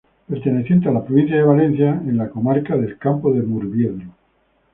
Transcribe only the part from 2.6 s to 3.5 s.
del Campo de